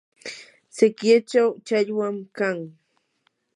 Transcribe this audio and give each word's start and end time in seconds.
sikyachaw 0.75 1.49
challwam 1.67 2.17
kan. 2.37 2.59